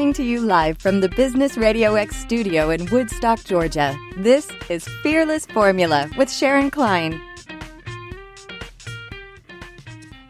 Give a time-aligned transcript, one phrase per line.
[0.00, 3.94] Coming to you live from the Business RadioX studio in Woodstock, Georgia.
[4.16, 7.20] This is Fearless Formula with Sharon Klein.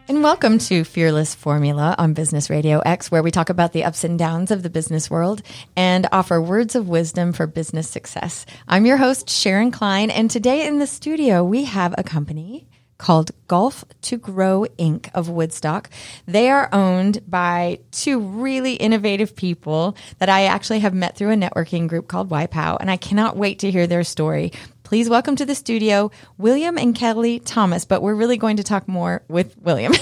[0.09, 4.19] And welcome to Fearless Formula on Business RadioX, where we talk about the ups and
[4.19, 5.41] downs of the business world
[5.77, 8.45] and offer words of wisdom for business success.
[8.67, 12.67] I'm your host, Sharon Klein, and today in the studio we have a company
[13.01, 15.09] called Golf to Grow Inc.
[15.15, 15.89] of Woodstock.
[16.27, 21.35] They are owned by two really innovative people that I actually have met through a
[21.35, 24.51] networking group called YPOW, and I cannot wait to hear their story.
[24.83, 28.87] Please welcome to the studio William and Kelly Thomas, but we're really going to talk
[28.87, 29.93] more with William.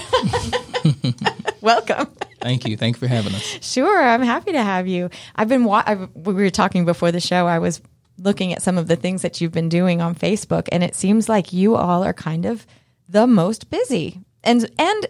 [1.62, 2.08] welcome.
[2.42, 2.76] Thank you.
[2.76, 3.60] Thank you for having us.
[3.62, 5.10] Sure, I'm happy to have you.
[5.38, 7.48] I've been wa- I've, we were talking before the show.
[7.48, 7.82] I was
[8.18, 11.30] looking at some of the things that you've been doing on Facebook, and it seems
[11.30, 12.68] like you all are kind of
[13.10, 14.22] the most busy.
[14.44, 15.08] And and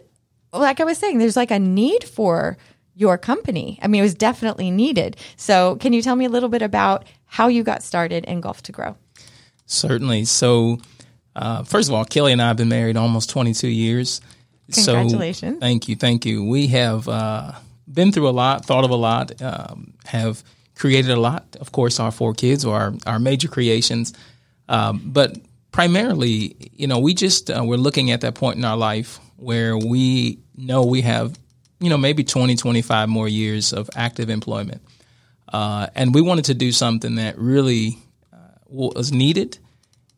[0.52, 2.58] like I was saying, there's like a need for
[2.96, 3.80] your company.
[3.82, 5.16] I mean, it was definitely needed.
[5.38, 8.96] So, can you tell me a little bit about how you got started in Golf2Grow?
[9.66, 10.26] Certainly.
[10.26, 10.80] So,
[11.36, 14.20] uh, first of all, Kelly and I have been married almost 22 years.
[14.74, 15.56] Congratulations.
[15.56, 15.96] So, thank you.
[15.96, 16.44] Thank you.
[16.44, 17.54] We have uh,
[17.92, 20.44] been through a lot, thought of a lot, um, have
[20.76, 21.56] created a lot.
[21.62, 24.14] Of course, our four kids are our, our major creations.
[24.68, 25.38] Um, but
[25.72, 29.78] primarily, you know, we just uh, we're looking at that point in our life where
[29.78, 31.38] we know we have,
[31.80, 34.82] you know, maybe 20, 25 more years of active employment.
[35.52, 37.98] Uh, and we wanted to do something that really
[38.32, 39.58] uh, was needed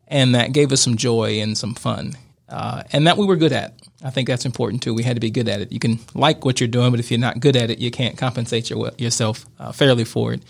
[0.08, 2.14] and that gave us some joy and some fun
[2.52, 3.74] uh, and that we were good at.
[4.04, 4.92] I think that's important too.
[4.92, 5.72] We had to be good at it.
[5.72, 8.18] You can like what you're doing, but if you're not good at it, you can't
[8.18, 10.42] compensate your, yourself uh, fairly for it.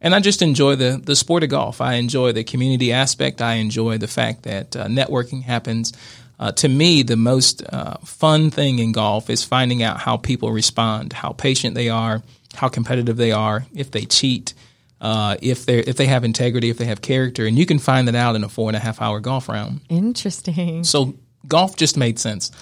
[0.00, 1.80] And I just enjoy the the sport of golf.
[1.80, 3.42] I enjoy the community aspect.
[3.42, 5.92] I enjoy the fact that uh, networking happens.
[6.38, 10.52] Uh, to me, the most uh, fun thing in golf is finding out how people
[10.52, 12.22] respond, how patient they are,
[12.54, 14.54] how competitive they are, if they cheat,
[15.00, 18.06] uh, if they if they have integrity, if they have character, and you can find
[18.06, 19.80] that out in a four and a half hour golf round.
[19.88, 20.84] Interesting.
[20.84, 21.14] So
[21.48, 22.52] golf just made sense.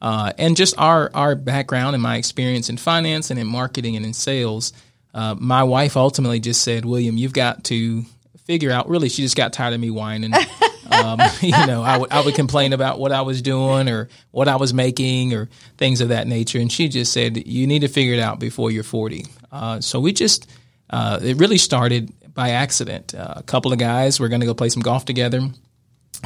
[0.00, 4.06] Uh, and just our, our background and my experience in finance and in marketing and
[4.06, 4.72] in sales
[5.14, 8.04] uh, my wife ultimately just said, William, you've got to
[8.44, 8.88] figure out.
[8.88, 10.32] Really, she just got tired of me whining.
[10.90, 14.48] um, you know, I would I would complain about what I was doing or what
[14.48, 17.88] I was making or things of that nature, and she just said, "You need to
[17.88, 20.50] figure it out before you're 40." Uh, so we just
[20.90, 23.14] uh, it really started by accident.
[23.14, 25.40] Uh, a couple of guys were going to go play some golf together,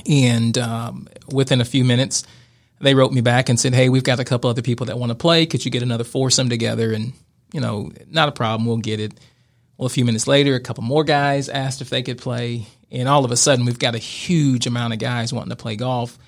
[0.09, 2.25] and um, within a few minutes,
[2.81, 5.11] they wrote me back and said, "Hey, we've got a couple other people that want
[5.11, 5.47] to play.
[5.47, 7.13] Could you get another foursome together?" And
[7.53, 8.67] you know, not a problem.
[8.67, 9.13] We'll get it.
[9.77, 13.09] Well, a few minutes later, a couple more guys asked if they could play, and
[13.09, 16.19] all of a sudden, we've got a huge amount of guys wanting to play golf.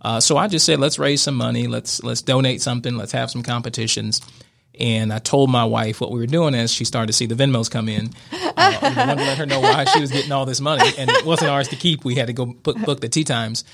[0.00, 1.66] Uh, so I just said, let's raise some money.
[1.66, 2.96] Let's let's donate something.
[2.96, 4.20] Let's have some competitions.
[4.78, 7.36] And I told my wife what we were doing as she started to see the
[7.36, 8.10] Venmos come in.
[8.32, 11.08] Uh, I wanted to let her know why she was getting all this money, and
[11.10, 12.04] it wasn't ours to keep.
[12.04, 13.64] We had to go book, book the tee times.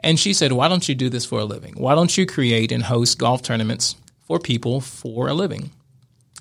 [0.00, 1.74] And she said, "Why don't you do this for a living?
[1.76, 5.70] Why don't you create and host golf tournaments for people for a living?"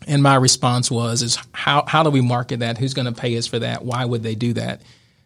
[0.07, 2.78] And my response was, "Is how how do we market that?
[2.78, 3.83] Who's going to pay us for that?
[3.83, 4.81] Why would they do that?"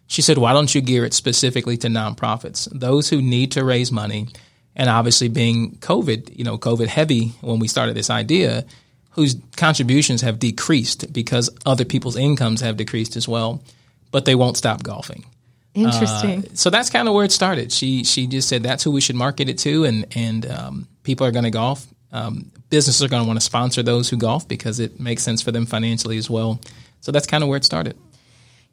[0.07, 3.91] She said, "Why don't you gear it specifically to nonprofits, those who need to raise
[3.91, 4.28] money?"
[4.75, 8.66] And obviously, being COVID, you know, COVID heavy when we started this idea,
[9.12, 13.62] whose contributions have decreased because other people's incomes have decreased as well,
[14.12, 15.25] but they won't stop golfing.
[15.74, 16.46] Interesting.
[16.46, 17.72] Uh, so that's kind of where it started.
[17.72, 21.28] She she just said that's who we should market it to, and and um, people
[21.28, 21.86] are going to golf.
[22.12, 25.42] Um, businesses are going to want to sponsor those who golf because it makes sense
[25.42, 26.59] for them financially as well.
[27.02, 27.97] So that's kind of where it started.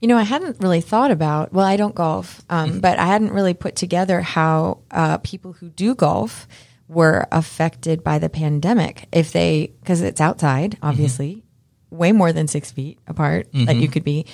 [0.00, 1.52] You know, I hadn't really thought about.
[1.52, 2.80] Well, I don't golf, um, mm-hmm.
[2.80, 6.46] but I hadn't really put together how uh, people who do golf
[6.88, 9.08] were affected by the pandemic.
[9.10, 10.86] If they, because it's outside, mm-hmm.
[10.86, 11.96] obviously, mm-hmm.
[11.96, 13.64] way more than six feet apart mm-hmm.
[13.66, 14.26] that you could be.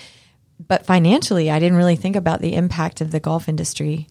[0.58, 4.08] But financially, I didn't really think about the impact of the golf industry.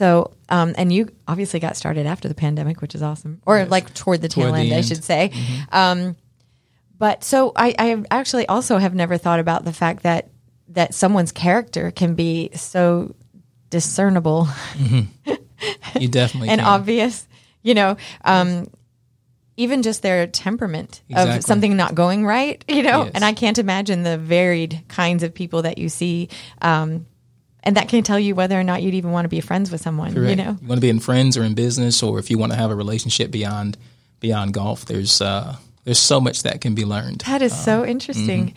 [0.00, 3.70] So, um, and you obviously got started after the pandemic, which is awesome, or yes.
[3.70, 5.30] like toward the tail toward end, the end, I should say.
[5.30, 5.76] Mm-hmm.
[5.76, 6.16] Um,
[6.98, 10.30] but so I, I actually also have never thought about the fact that
[10.68, 13.14] that someone's character can be so
[13.68, 14.46] discernible.
[14.72, 15.34] Mm-hmm.
[16.00, 16.66] You definitely and can.
[16.66, 17.28] obvious.
[17.62, 18.70] You know, um,
[19.58, 21.36] even just their temperament exactly.
[21.36, 22.64] of something not going right.
[22.66, 23.12] You know, yes.
[23.14, 26.30] and I can't imagine the varied kinds of people that you see
[26.62, 27.04] um,
[27.62, 29.80] and that can tell you whether or not you'd even want to be friends with
[29.80, 30.14] someone.
[30.14, 30.30] Correct.
[30.30, 32.52] You know, you want to be in friends or in business, or if you want
[32.52, 33.76] to have a relationship beyond
[34.20, 34.84] beyond golf.
[34.84, 37.22] There's uh, there's so much that can be learned.
[37.26, 38.54] That is so um, interesting.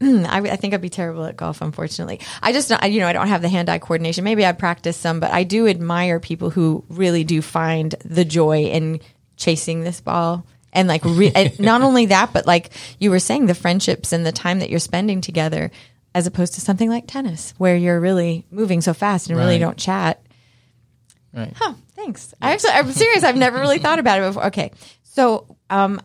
[0.00, 0.26] Mm-hmm.
[0.28, 2.18] I, I, think I'd be terrible at golf, unfortunately.
[2.42, 4.24] I just, you know, I don't have the hand-eye coordination.
[4.24, 8.64] Maybe I practice some, but I do admire people who really do find the joy
[8.64, 9.00] in
[9.36, 13.46] chasing this ball and like re- and not only that, but like you were saying,
[13.46, 15.70] the friendships and the time that you're spending together,
[16.14, 19.78] as opposed to something like tennis, where you're really moving so fast and really don't
[19.78, 20.22] chat.
[21.32, 21.52] Right.
[21.56, 21.74] Huh.
[21.94, 22.34] Thanks.
[22.42, 23.24] I actually, I'm serious.
[23.24, 24.46] I've never really thought about it before.
[24.46, 24.72] Okay.
[25.02, 26.00] So, um,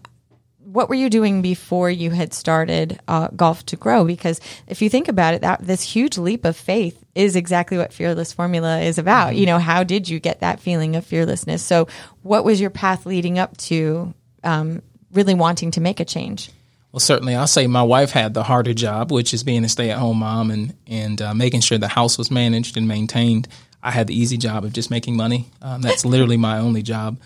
[0.59, 4.05] what were you doing before you had started uh, Golf2Grow?
[4.05, 7.93] Because if you think about it, that this huge leap of faith is exactly what
[7.93, 9.35] fearless formula is about.
[9.35, 11.63] You know, how did you get that feeling of fearlessness?
[11.63, 11.87] So,
[12.21, 14.13] what was your path leading up to
[14.43, 14.81] um,
[15.13, 16.51] really wanting to make a change?
[16.91, 20.17] Well, certainly, I'll say my wife had the harder job, which is being a stay-at-home
[20.19, 23.47] mom and and uh, making sure the house was managed and maintained.
[23.83, 25.45] I had the easy job of just making money.
[25.61, 27.19] Um, that's literally my only job,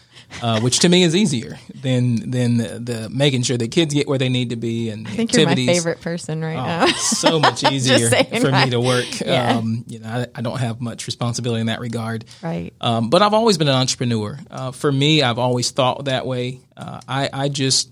[0.43, 4.07] uh, which to me is easier than than the, the making sure the kids get
[4.07, 6.85] where they need to be and I think you're my favorite person right Oh, now.
[6.97, 9.21] so much easier for me to work.
[9.21, 9.55] Yeah.
[9.57, 12.25] Um, you know, I, I don't have much responsibility in that regard.
[12.43, 12.73] Right.
[12.81, 14.37] Um, but I've always been an entrepreneur.
[14.51, 16.59] Uh, for me, I've always thought that way.
[16.75, 17.89] Uh, I, I just,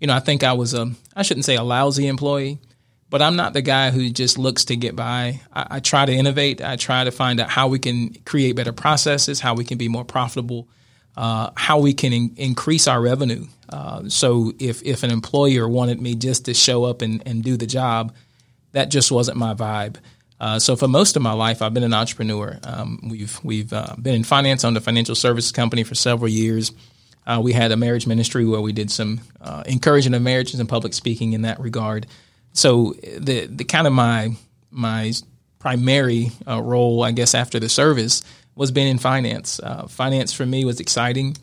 [0.00, 2.58] you know, I think I was a, I shouldn't say a lousy employee,
[3.10, 5.40] but I'm not the guy who just looks to get by.
[5.52, 6.62] I, I try to innovate.
[6.62, 9.88] I try to find out how we can create better processes, how we can be
[9.88, 10.68] more profitable,
[11.16, 13.46] uh, how we can in, increase our revenue.
[13.68, 17.56] Uh, so if, if an employer wanted me just to show up and, and do
[17.56, 18.14] the job,
[18.72, 19.96] that just wasn't my vibe.
[20.40, 22.58] Uh, so for most of my life, I've been an entrepreneur.
[22.64, 26.72] Um, we've we've uh, been in finance, owned a financial services company for several years.
[27.26, 30.68] Uh, we had a marriage ministry where we did some uh, encouraging of marriages and
[30.68, 32.06] public speaking in that regard.
[32.52, 34.30] So the the kind of my
[34.70, 35.12] my
[35.58, 38.22] primary uh, role, I guess, after the service
[38.54, 39.60] was being in finance.
[39.60, 41.36] Uh, finance for me was exciting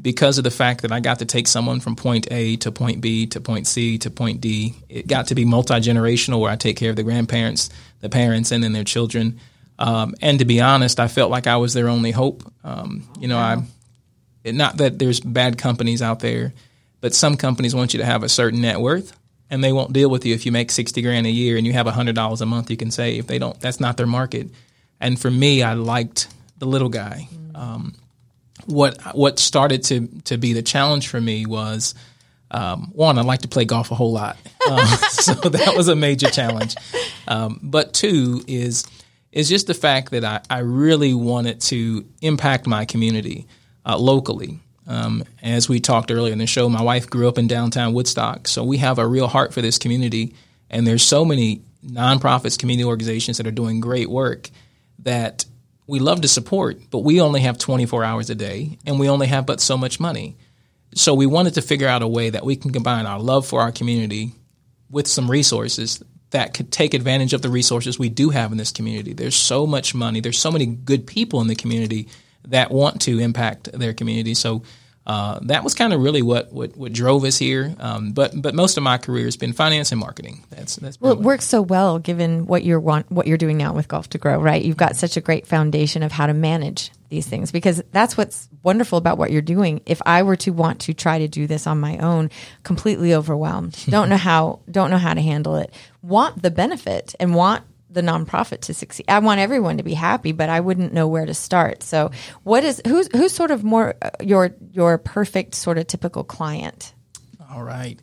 [0.00, 3.00] because of the fact that I got to take someone from point A to point
[3.00, 4.74] B to point C to point D.
[4.88, 7.70] It got to be multi generational, where I take care of the grandparents,
[8.00, 9.38] the parents, and then their children.
[9.78, 12.50] Um, and to be honest, I felt like I was their only hope.
[12.62, 13.62] Um, you know, I
[14.44, 16.52] not that there's bad companies out there,
[17.00, 19.16] but some companies want you to have a certain net worth,
[19.50, 21.72] and they won't deal with you if you make sixty grand a year and you
[21.72, 23.26] have hundred dollars a month you can save.
[23.26, 23.58] They don't.
[23.60, 24.48] That's not their market.
[25.00, 27.28] And for me, I liked the little guy.
[27.54, 27.94] Um,
[28.66, 31.94] what what started to to be the challenge for me was
[32.50, 34.36] um, one, I like to play golf a whole lot,
[34.70, 36.76] um, so that was a major challenge.
[37.26, 38.84] Um, but two is
[39.32, 43.48] is just the fact that I, I really wanted to impact my community
[43.84, 44.60] uh, locally.
[44.86, 48.48] Um, as we talked earlier in the show, my wife grew up in downtown Woodstock,
[48.48, 50.34] so we have a real heart for this community.
[50.68, 54.50] And there's so many nonprofits, community organizations that are doing great work
[55.00, 55.44] that
[55.86, 59.26] we love to support, but we only have 24 hours a day, and we only
[59.26, 60.36] have but so much money.
[60.94, 63.60] So we wanted to figure out a way that we can combine our love for
[63.60, 64.32] our community
[64.90, 68.72] with some resources that could take advantage of the resources we do have in this
[68.72, 69.12] community.
[69.12, 70.20] There's so much money.
[70.20, 72.08] There's so many good people in the community
[72.46, 74.34] that want to impact their community.
[74.34, 74.62] So
[75.06, 77.74] uh, that was kind of really what, what, what drove us here.
[77.78, 80.44] Um, but but most of my career has been finance and marketing.
[80.48, 83.74] That's that's Well, it works so well given what you're want, what you're doing now
[83.74, 84.64] with Golf2Grow, right?
[84.64, 88.48] You've got such a great foundation of how to manage these things because that's what's
[88.62, 89.82] wonderful about what you're doing.
[89.84, 92.30] If I were to want to try to do this on my own,
[92.62, 97.34] completely overwhelmed, don't know how, don't know how to handle it, want the benefit and
[97.34, 97.62] want
[97.94, 99.06] the nonprofit to succeed.
[99.08, 101.82] I want everyone to be happy, but I wouldn't know where to start.
[101.82, 102.10] So,
[102.42, 106.94] what is who's who's sort of more uh, your your perfect sort of typical client?
[107.50, 107.98] All right.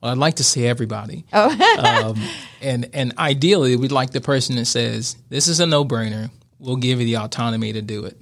[0.00, 1.24] Well, I'd like to see everybody.
[1.32, 2.10] Oh.
[2.12, 2.22] um,
[2.60, 6.30] and and ideally, we'd like the person that says, "This is a no-brainer.
[6.58, 8.18] We'll give you the autonomy to do it."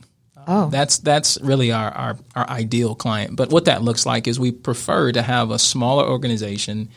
[0.47, 0.71] Oh.
[0.71, 3.37] That's that's really our, our our ideal client.
[3.37, 6.89] But what that looks like is we prefer to have a smaller organization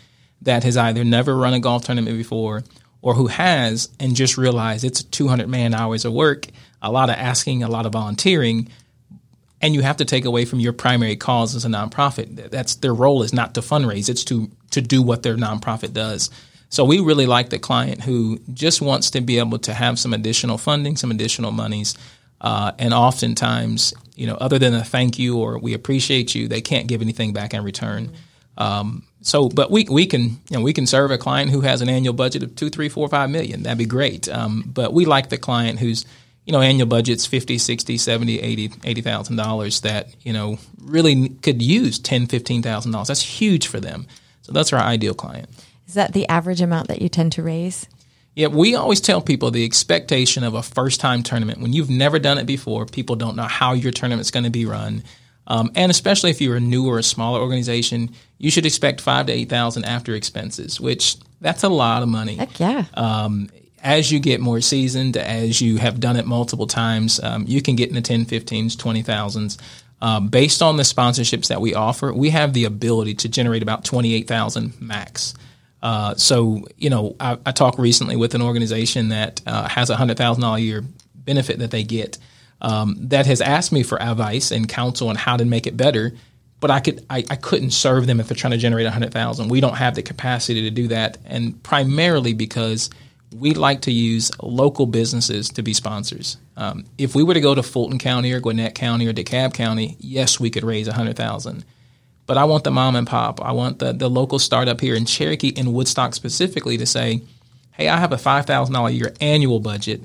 [0.43, 2.63] that has either never run a golf tournament before
[3.01, 6.47] or who has and just realize it's 200 man hours of work,
[6.81, 8.69] a lot of asking, a lot of volunteering,
[9.61, 12.49] and you have to take away from your primary cause as a nonprofit.
[12.49, 16.29] That's their role is not to fundraise; it's to to do what their nonprofit does.
[16.69, 20.13] So we really like the client who just wants to be able to have some
[20.13, 21.95] additional funding, some additional monies,
[22.39, 26.61] uh, and oftentimes, you know, other than a thank you or we appreciate you, they
[26.61, 28.13] can't give anything back in return.
[28.57, 31.81] Um, so, but we we can you know we can serve a client who has
[31.81, 33.63] an annual budget of two, three, four, five million.
[33.63, 34.27] That'd be great.
[34.27, 36.05] Um, but we like the client who's
[36.45, 41.61] you know annual budgets 50 60 70 80 80,000 dollars that you know really could
[41.61, 44.07] use 10 15,000 dollars that's huge for them
[44.41, 45.47] so that's our ideal client
[45.87, 47.87] Is that the average amount that you tend to raise?
[48.35, 52.17] yeah we always tell people the expectation of a first time tournament when you've never
[52.17, 55.03] done it before people don't know how your tournament's going to be run
[55.51, 59.25] um, and especially if you're a newer or a smaller organization you should expect five
[59.25, 62.85] to eight thousand after expenses which that's a lot of money Heck yeah.
[62.93, 63.49] um,
[63.83, 67.75] as you get more seasoned, as you have done it multiple times, um, you can
[67.75, 69.57] get in the 10, 15s, 20,000s.
[70.01, 73.83] uh, based on the sponsorships that we offer, we have the ability to generate about
[73.83, 75.33] 28,000 max.
[75.81, 79.95] Uh, so, you know, I, I, talked recently with an organization that uh, has a
[79.95, 80.83] $100,000 a year
[81.15, 82.19] benefit that they get
[82.61, 86.13] um, that has asked me for advice and counsel on how to make it better.
[86.59, 89.49] But I could I, I couldn't serve them if they're trying to generate 100,000.
[89.49, 92.89] We don't have the capacity to do that, and primarily because
[93.35, 96.37] we like to use local businesses to be sponsors.
[96.57, 99.95] Um, if we were to go to Fulton County or Gwinnett County or DeKalb County,
[99.99, 101.65] yes, we could raise 100,000.
[102.27, 103.41] But I want the mom and pop.
[103.41, 107.21] I want the, the local startup here in Cherokee and Woodstock specifically to say,
[107.71, 110.01] hey, I have a $5,000 a year annual budget.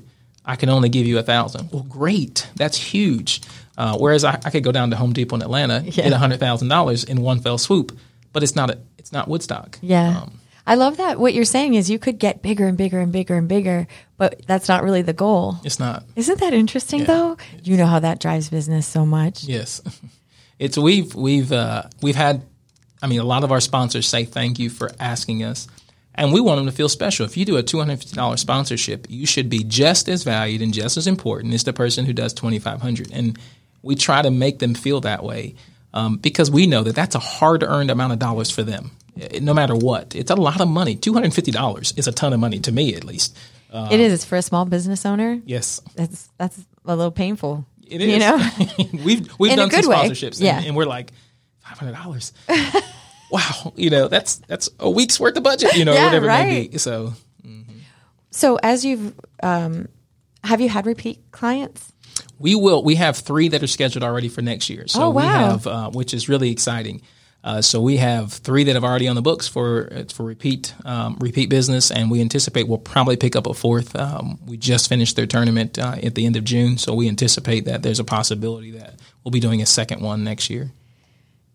[0.47, 1.71] I can only give you a thousand.
[1.71, 2.47] Well, great.
[2.55, 3.41] That's huge.
[3.77, 5.91] Uh, whereas I, I, could go down to Home Depot in Atlanta, yeah.
[5.91, 7.95] get hundred thousand dollars in one fell swoop,
[8.33, 9.77] but it's not a, it's not Woodstock.
[9.81, 10.21] Yeah.
[10.21, 11.19] Um, I love that.
[11.19, 13.87] What you're saying is you could get bigger and bigger and bigger and bigger,
[14.17, 15.57] but that's not really the goal.
[15.63, 16.05] It's not.
[16.15, 17.05] Isn't that interesting yeah.
[17.05, 17.37] though?
[17.63, 19.43] You know how that drives business so much.
[19.43, 19.81] Yes.
[20.59, 22.41] It's we've we've uh, we've had
[23.03, 25.67] I mean a lot of our sponsors say thank you for asking us
[26.17, 27.25] and we want them to feel special.
[27.25, 31.05] If you do a $250 sponsorship, you should be just as valued and just as
[31.05, 33.37] important as the person who does 2500 And
[33.83, 35.55] we try to make them feel that way
[35.93, 39.39] um, because we know that that's a hard earned amount of dollars for them, eh,
[39.41, 40.15] no matter what.
[40.15, 40.95] It's a lot of money.
[40.95, 43.37] $250 is a ton of money, to me at least.
[43.71, 44.11] Uh, it is.
[44.11, 45.39] It's for a small business owner.
[45.45, 45.81] Yes.
[45.95, 47.65] That's, that's a little painful.
[47.87, 48.13] It is.
[48.13, 48.49] You know?
[49.03, 50.61] we've we've In done some sponsorships, and, yeah.
[50.61, 51.11] and we're like,
[51.65, 52.31] $500.
[53.29, 56.41] wow, you know, that's that's a week's worth of budget, you know, yeah, whatever right.
[56.41, 56.77] it may be.
[56.77, 57.13] So,
[57.45, 57.79] mm-hmm.
[58.31, 59.87] so as you've um,
[60.43, 61.93] have you had repeat clients?
[62.39, 62.83] We will.
[62.83, 64.87] We have three that are scheduled already for next year.
[64.87, 65.21] So oh, wow.
[65.21, 67.01] we have, uh, which is really exciting.
[67.43, 71.17] Uh, so we have three that have already on the books for for repeat um,
[71.19, 73.95] repeat business, and we anticipate we'll probably pick up a fourth.
[73.95, 77.65] Um, we just finished their tournament uh, at the end of June, so we anticipate
[77.65, 80.71] that there's a possibility that we'll be doing a second one next year.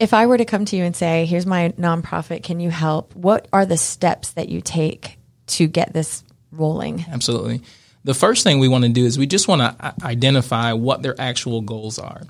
[0.02, 3.14] If I were to come to you and say, "Here's my nonprofit, can you help?"
[3.14, 5.16] What are the steps that you take
[5.46, 7.04] to get this rolling?
[7.08, 7.62] Absolutely.
[8.02, 11.14] The first thing we want to do is we just want to identify what their
[11.20, 12.22] actual goals are.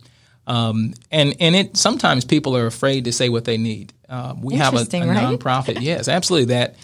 [0.47, 3.95] Um, and and it sometimes people are afraid to say what they need.
[4.07, 5.39] Uh, we have a, a right?
[5.39, 6.55] nonprofit, yes, absolutely.
[6.55, 6.77] That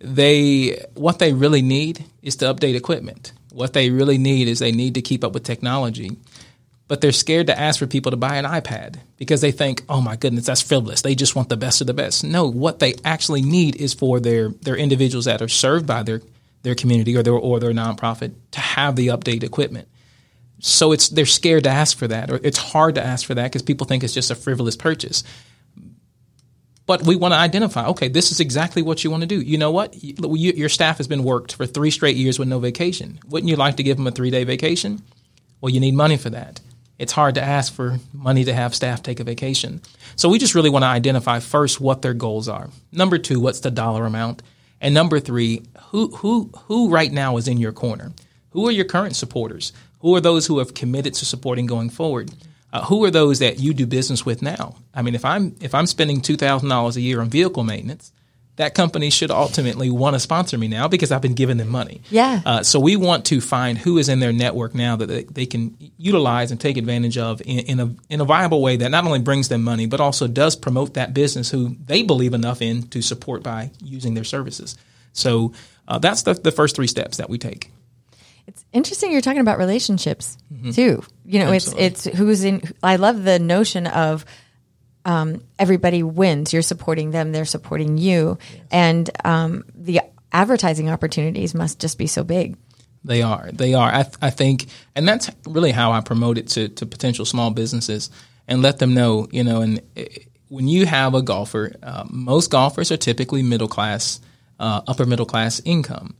[0.00, 3.32] they what they really need is to update equipment.
[3.52, 6.16] What they really need is they need to keep up with technology
[6.92, 10.02] but they're scared to ask for people to buy an iPad because they think, "Oh
[10.02, 11.00] my goodness, that's frivolous.
[11.00, 14.20] They just want the best of the best." No, what they actually need is for
[14.20, 16.20] their their individuals that are served by their
[16.64, 19.88] their community or their or their nonprofit to have the updated equipment.
[20.58, 23.44] So it's they're scared to ask for that, or it's hard to ask for that
[23.44, 25.24] because people think it's just a frivolous purchase.
[26.84, 29.40] But we want to identify, okay, this is exactly what you want to do.
[29.40, 29.94] You know what?
[30.02, 33.18] You, your staff has been worked for three straight years with no vacation.
[33.28, 35.00] Wouldn't you like to give them a three day vacation?
[35.62, 36.60] Well, you need money for that
[37.02, 39.80] it's hard to ask for money to have staff take a vacation.
[40.14, 42.70] So we just really want to identify first what their goals are.
[42.92, 44.40] Number two, what's the dollar amount?
[44.80, 48.12] And number three, who who who right now is in your corner?
[48.50, 49.72] Who are your current supporters?
[49.98, 52.30] Who are those who have committed to supporting going forward?
[52.72, 54.76] Uh, who are those that you do business with now?
[54.94, 58.12] I mean, if I'm if I'm spending two thousand dollars a year on vehicle maintenance,
[58.56, 62.02] that company should ultimately want to sponsor me now because I've been giving them money.
[62.10, 62.42] Yeah.
[62.44, 65.46] Uh, so we want to find who is in their network now that they, they
[65.46, 69.04] can utilize and take advantage of in, in, a in a viable way that not
[69.04, 72.82] only brings them money but also does promote that business who they believe enough in
[72.88, 74.76] to support by using their services.
[75.12, 75.52] So
[75.88, 77.70] uh, that's the, the first three steps that we take.
[78.46, 80.72] It's interesting you're talking about relationships mm-hmm.
[80.72, 81.04] too.
[81.24, 81.84] You know, Absolutely.
[81.86, 82.62] it's it's who's in.
[82.82, 84.24] I love the notion of
[85.04, 86.52] um, everybody wins.
[86.52, 88.62] You're supporting them, they're supporting you, yes.
[88.70, 90.00] and um, the
[90.32, 92.56] advertising opportunities must just be so big.
[93.04, 93.50] They are.
[93.52, 93.92] They are.
[93.92, 97.50] I, th- I think, and that's really how I promote it to, to potential small
[97.50, 98.10] businesses
[98.46, 102.50] and let them know, you know, and it, when you have a golfer, uh, most
[102.50, 104.20] golfers are typically middle class,
[104.60, 106.14] uh, upper middle class income.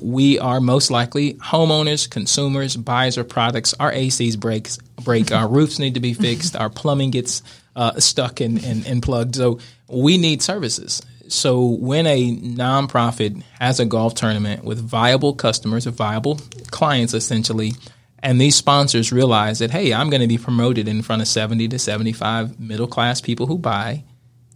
[0.00, 3.74] We are most likely homeowners, consumers, buyers of products.
[3.78, 5.32] Our ACs breaks break.
[5.32, 6.56] our roofs need to be fixed.
[6.56, 7.42] Our plumbing gets
[7.78, 9.36] uh, stuck and, and, and plugged.
[9.36, 11.00] So we need services.
[11.28, 16.40] So when a nonprofit has a golf tournament with viable customers or viable
[16.72, 17.74] clients, essentially,
[18.18, 21.68] and these sponsors realize that hey, I'm going to be promoted in front of 70
[21.68, 24.02] to 75 middle class people who buy,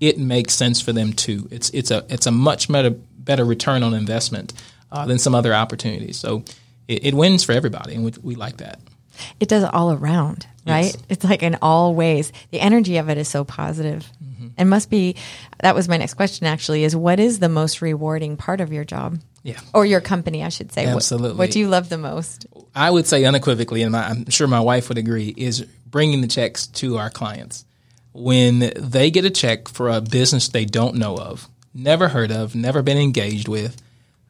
[0.01, 1.47] it makes sense for them too.
[1.53, 4.53] It's it's a it's a much better better return on investment
[4.91, 6.17] uh, than some other opportunities.
[6.17, 6.43] So
[6.89, 8.81] it, it wins for everybody, and we, we like that.
[9.41, 10.85] It does all around right?
[10.85, 10.97] Yes.
[11.09, 12.33] It's like in all ways.
[12.51, 14.09] The energy of it is so positive.
[14.23, 14.49] Mm-hmm.
[14.57, 15.17] And must be
[15.61, 18.85] that was my next question actually is what is the most rewarding part of your
[18.85, 19.19] job?
[19.43, 19.59] Yeah.
[19.75, 20.87] Or your company, I should say.
[20.87, 21.31] Absolutely.
[21.31, 22.47] What, what do you love the most?
[22.75, 26.29] I would say unequivocally, and my, I'm sure my wife would agree, is bringing the
[26.29, 27.65] checks to our clients.
[28.13, 32.55] When they get a check for a business they don't know of, never heard of,
[32.55, 33.83] never been engaged with,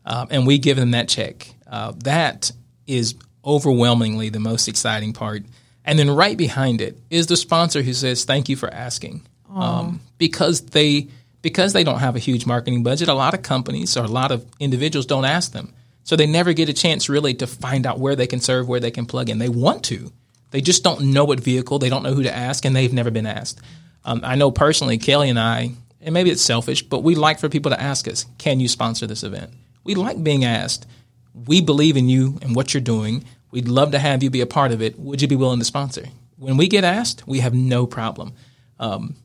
[0.06, 2.50] um, and we give them that check, uh, that
[2.86, 5.42] is overwhelmingly the most exciting part.
[5.84, 9.22] And then right behind it is the sponsor who says, "Thank you for asking,"
[9.52, 11.08] um, because they
[11.42, 13.08] because they don't have a huge marketing budget.
[13.08, 15.72] A lot of companies or a lot of individuals don't ask them,
[16.04, 18.80] so they never get a chance really to find out where they can serve, where
[18.80, 19.38] they can plug in.
[19.38, 20.12] They want to,
[20.52, 23.10] they just don't know what vehicle, they don't know who to ask, and they've never
[23.10, 23.60] been asked.
[24.04, 27.48] Um, I know personally, Kelly and I, and maybe it's selfish, but we like for
[27.48, 29.50] people to ask us, "Can you sponsor this event?"
[29.82, 30.86] We like being asked.
[31.34, 33.24] We believe in you and what you're doing.
[33.50, 34.98] We'd love to have you be a part of it.
[34.98, 36.04] Would you be willing to sponsor?
[36.36, 38.34] When we get asked, we have no problem.
[38.78, 39.16] Um,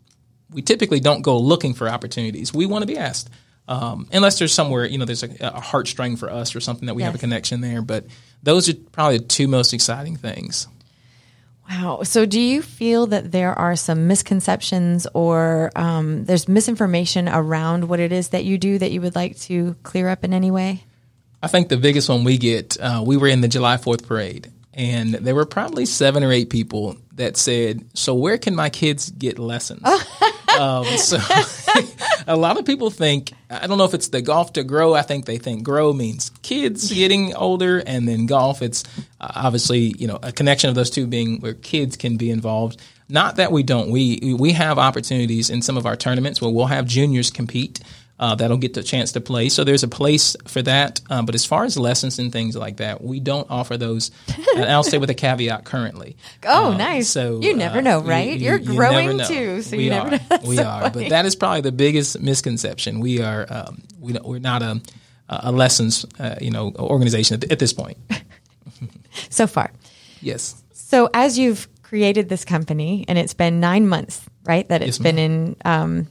[0.50, 2.54] we typically don't go looking for opportunities.
[2.54, 3.30] We want to be asked.
[3.68, 6.94] Um, unless there's somewhere, you know, there's a, a heartstring for us or something that
[6.94, 7.82] we have a connection there.
[7.82, 8.06] But
[8.42, 10.68] those are probably the two most exciting things.
[11.70, 12.04] Wow.
[12.04, 18.00] So, do you feel that there are some misconceptions or um, there's misinformation around what
[18.00, 20.86] it is that you do that you would like to clear up in any way?
[21.42, 24.52] I think the biggest one we get, uh, we were in the July 4th parade,
[24.74, 29.12] and there were probably seven or eight people that said, So, where can my kids
[29.12, 29.84] get lessons?
[30.60, 31.18] um, so,
[32.28, 34.98] a lot of people think, I don't know if it's the Golf2Grow.
[34.98, 38.84] I think they think grow means kids getting older, and then golf, it's
[39.22, 42.82] uh, obviously, you know, a connection of those two being where kids can be involved.
[43.10, 43.90] Not that we don't.
[43.90, 47.80] We we have opportunities in some of our tournaments where we'll have juniors compete
[48.20, 49.48] uh, that'll get the chance to play.
[49.50, 51.02] So there's a place for that.
[51.10, 54.10] Um, but as far as lessons and things like that, we don't offer those.
[54.56, 56.18] and I'll say with a caveat currently.
[56.44, 57.08] Oh, Um, nice.
[57.10, 58.40] So You never uh, know, right?
[58.40, 59.28] You're never growing know.
[59.28, 60.12] too, so we you never are.
[60.12, 60.38] know.
[60.48, 60.82] We so are.
[60.90, 61.04] funny.
[61.04, 63.00] But that is probably the biggest misconception.
[63.00, 63.46] We are.
[63.50, 64.82] Um, we don't, we're not a
[65.30, 67.98] a lessons uh, you know organization at, at this point.
[69.30, 69.72] So far.
[70.22, 70.62] Yes.
[70.74, 75.04] So, as you've created this company and it's been nine months, right, that it's Yes,
[75.04, 76.08] been in um,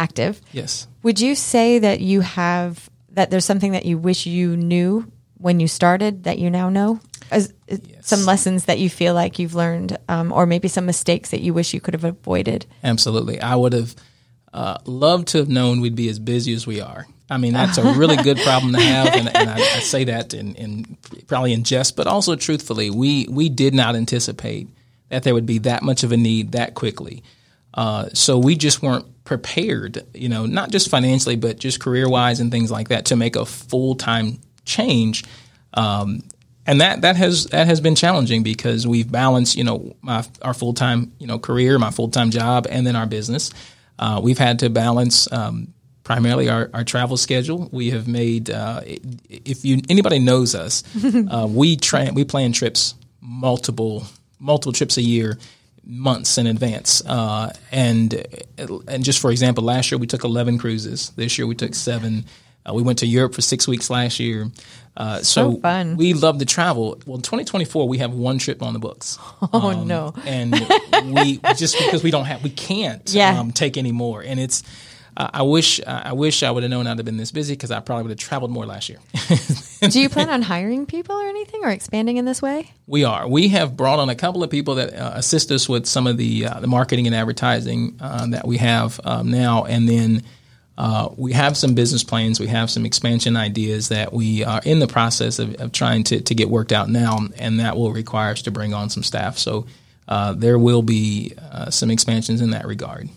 [0.00, 0.86] active, Yes.
[1.02, 5.58] would you say that you have that there's something that you wish you knew when
[5.60, 7.00] you started that you now know?
[7.30, 11.30] As, as- Some lessons that you feel like you've learned, um, or maybe some mistakes
[11.30, 12.66] that you wish you could have avoided.
[12.82, 13.40] Absolutely.
[13.40, 13.94] I would have
[14.52, 17.06] uh, loved to have known we'd be as busy as we are.
[17.28, 20.34] I mean, that's a really good problem to have, and, and I, I say that
[20.34, 20.96] in, in
[21.28, 24.66] probably in jest, but also truthfully, we we did not anticipate
[25.10, 27.22] that there would be that much of a need that quickly.
[27.74, 32.40] Uh, so we just weren't prepared, you know, not just financially, but just career wise
[32.40, 35.24] and things like that, to make a full time change.
[35.74, 36.22] Um,
[36.66, 40.54] and that that has that has been challenging because we've balanced, you know, my our
[40.54, 43.50] full time, you know, career, my full time job, and then our business.
[43.98, 47.68] Uh, we've had to balance um, primarily our, our travel schedule.
[47.70, 48.80] We have made, uh,
[49.28, 50.82] if you anybody knows us,
[51.30, 54.06] uh, we tra- we plan trips multiple
[54.38, 55.38] multiple trips a year,
[55.84, 57.02] months in advance.
[57.06, 58.24] Uh, and
[58.88, 61.10] and just for example, last year we took eleven cruises.
[61.16, 62.24] This year we took seven.
[62.68, 64.50] Uh, we went to Europe for six weeks last year.
[64.96, 65.96] Uh, so So fun.
[65.96, 67.00] we love to travel.
[67.06, 69.18] Well, 2024 we have one trip on the books.
[69.52, 70.12] Oh no!
[70.26, 70.52] and
[71.14, 73.38] we just because we don't have we can't Yeah.
[73.40, 74.62] um, take any more and it's
[75.20, 77.70] uh, I wish I wish I would have known I'd have been this busy because
[77.70, 78.98] I probably would have traveled more last year.
[79.80, 82.72] Do you plan on hiring people or anything, or expanding in this way?
[82.86, 83.28] we are.
[83.28, 86.16] We have brought on a couple of people that uh, assist us with some of
[86.16, 90.22] the uh, the marketing and advertising uh, that we have um, now, and then
[90.78, 92.40] uh, we have some business plans.
[92.40, 96.22] We have some expansion ideas that we are in the process of, of trying to
[96.22, 99.36] to get worked out now, and that will require us to bring on some staff.
[99.36, 99.66] So.
[100.08, 103.08] Uh, there will be uh, some expansions in that regard.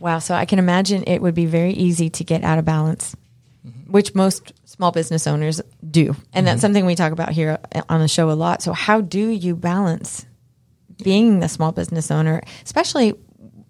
[0.00, 0.18] Wow.
[0.18, 3.16] So I can imagine it would be very easy to get out of balance,
[3.66, 3.90] mm-hmm.
[3.90, 6.16] which most small business owners do.
[6.32, 6.60] And that's mm-hmm.
[6.60, 8.62] something we talk about here uh, on the show a lot.
[8.62, 10.26] So, how do you balance
[11.02, 13.14] being the small business owner, especially,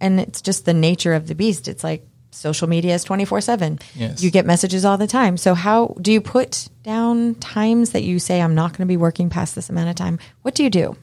[0.01, 1.69] and it's just the nature of the beast?
[1.69, 3.79] It's like social media is 24 7.
[3.95, 4.23] Yes.
[4.23, 5.37] You get messages all the time.
[5.37, 8.97] So, how do you put down times that you say, I'm not going to be
[8.97, 10.19] working past this amount of time?
[10.43, 10.97] What do you do?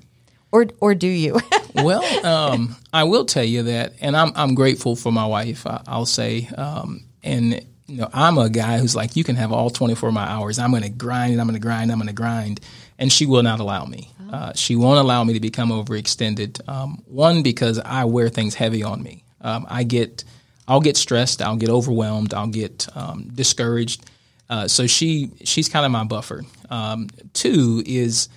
[0.54, 1.40] Or, or do you?
[1.76, 5.66] well, um, I will tell you that, and I'm I'm grateful for my wife.
[5.66, 9.52] I, I'll say, um, and you know, I'm a guy who's like, you can have
[9.52, 10.60] all 24 of my hours.
[10.60, 12.62] I'm going to grind, and I'm going to grind, I'm going to grind,
[13.00, 14.12] and she will not allow me.
[14.32, 16.68] Uh, she won't allow me to become overextended.
[16.70, 19.24] Um, one because I wear things heavy on me.
[19.42, 20.24] Um, I get,
[20.68, 24.06] I'll get stressed, I'll get overwhelmed, I'll get um, discouraged.
[24.50, 26.44] Uh, so she she's kind of my buffer.
[26.70, 28.30] Um, two is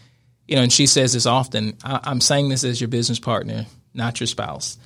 [0.48, 1.76] you know, and she says this often.
[1.84, 4.78] I, I'm saying this as your business partner, not your spouse.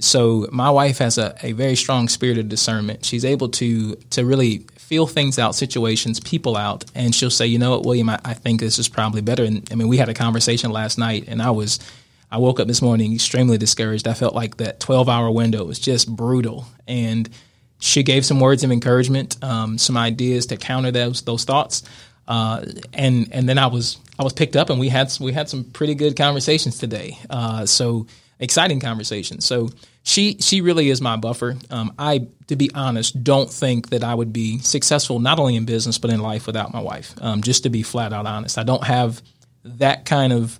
[0.00, 3.04] So my wife has a, a very strong spirit of discernment.
[3.04, 7.58] She's able to to really feel things out, situations, people out, and she'll say, you
[7.58, 9.44] know what, William, I, I think this is probably better.
[9.44, 11.78] And I mean, we had a conversation last night, and I was
[12.30, 14.06] I woke up this morning extremely discouraged.
[14.06, 16.66] I felt like that 12 hour window was just brutal.
[16.86, 17.28] And
[17.80, 21.82] she gave some words of encouragement, um, some ideas to counter those those thoughts.
[22.26, 25.48] Uh, and and then I was I was picked up and we had we had
[25.48, 27.18] some pretty good conversations today.
[27.30, 28.06] Uh, so
[28.40, 29.44] exciting conversations.
[29.44, 29.70] So
[30.02, 31.56] she she really is my buffer.
[31.70, 35.64] Um, I to be honest don't think that I would be successful not only in
[35.64, 37.14] business but in life without my wife.
[37.20, 39.22] Um, just to be flat out honest, I don't have
[39.64, 40.58] that kind of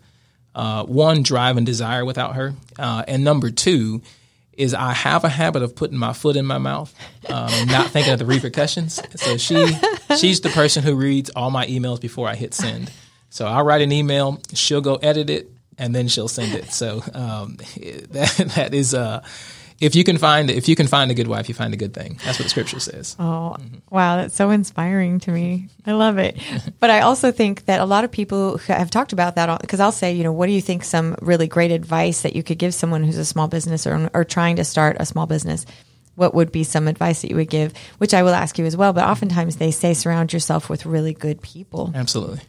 [0.54, 2.54] uh, one drive and desire without her.
[2.78, 4.02] Uh, and number two
[4.52, 6.92] is I have a habit of putting my foot in my mouth
[7.28, 9.00] um, not thinking of the repercussions.
[9.14, 9.66] So she
[10.16, 12.90] she's the person who reads all my emails before I hit send.
[13.38, 15.48] So I'll write an email, she'll go edit it,
[15.78, 16.72] and then she'll send it.
[16.72, 17.56] So um,
[18.10, 19.22] that that is uh,
[19.80, 21.94] if you can find if you can find a good wife, you find a good
[21.94, 22.18] thing.
[22.24, 23.14] That's what the scripture says.
[23.16, 23.54] Oh,
[23.90, 25.68] wow, that's so inspiring to me.
[25.86, 26.36] I love it.
[26.80, 29.92] But I also think that a lot of people have talked about that because I'll
[29.92, 32.74] say, you know, what do you think some really great advice that you could give
[32.74, 35.64] someone who's a small business or or trying to start a small business?
[36.16, 37.72] What would be some advice that you would give?
[37.98, 38.92] Which I will ask you as well.
[38.92, 41.92] But oftentimes they say surround yourself with really good people.
[41.94, 42.40] Absolutely.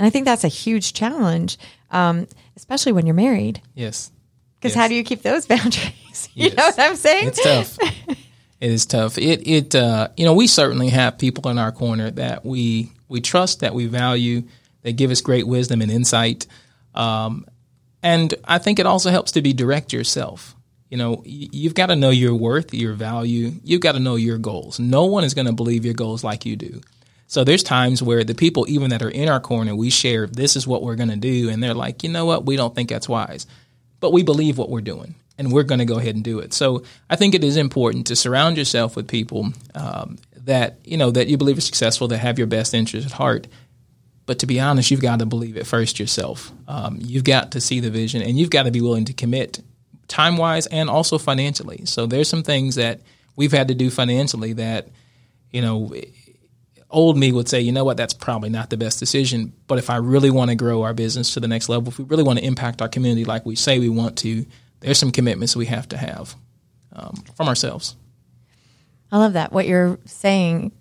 [0.00, 1.58] And I think that's a huge challenge,
[1.90, 3.60] um, especially when you're married.
[3.74, 4.10] Yes.
[4.58, 4.82] Because Yes.
[4.82, 6.30] how do you keep those boundaries?
[6.34, 6.56] you Yes.
[6.56, 7.28] know what I'm saying?
[7.28, 7.76] It's tough.
[8.08, 9.18] it is tough.
[9.18, 13.20] It it uh, you know we certainly have people in our corner that we we
[13.20, 14.44] trust, that we value,
[14.84, 16.46] that give us great wisdom and insight.
[16.94, 17.44] Um,
[18.02, 20.56] and I think it also helps to be direct yourself.
[20.88, 23.52] You know, you've got to know your worth, your value.
[23.62, 24.80] You've got to know your goals.
[24.80, 26.80] No one is going to believe your goals like you do.
[27.30, 30.56] So there's times where the people, even that are in our corner, we share this
[30.56, 32.88] is what we're going to do, and they're like, you know what, we don't think
[32.88, 33.46] that's wise,
[34.00, 36.52] but we believe what we're doing, and we're going to go ahead and do it.
[36.52, 41.12] So I think it is important to surround yourself with people um, that you know
[41.12, 43.46] that you believe are successful, that have your best interest at heart.
[44.26, 46.50] But to be honest, you've got to believe it first yourself.
[46.66, 49.60] Um, you've got to see the vision, and you've got to be willing to commit
[50.08, 51.84] time wise and also financially.
[51.84, 53.02] So there's some things that
[53.36, 54.88] we've had to do financially that
[55.52, 55.92] you know
[56.90, 59.52] old me would say, you know what, that's probably not the best decision.
[59.66, 62.04] But if I really want to grow our business to the next level, if we
[62.04, 64.44] really want to impact our community like we say we want to,
[64.80, 66.34] there's some commitments we have to have
[66.92, 67.96] um, from ourselves.
[69.12, 69.52] I love that.
[69.52, 70.72] What you're saying